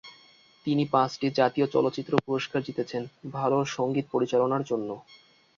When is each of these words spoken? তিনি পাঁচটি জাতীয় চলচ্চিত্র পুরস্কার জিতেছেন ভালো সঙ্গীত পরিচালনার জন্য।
তিনি 0.65 0.83
পাঁচটি 0.93 1.27
জাতীয় 1.39 1.67
চলচ্চিত্র 1.67 2.13
পুরস্কার 2.25 2.59
জিতেছেন 2.63 3.03
ভালো 3.33 3.57
সঙ্গীত 3.75 4.05
পরিচালনার 4.13 4.63
জন্য। 4.63 4.89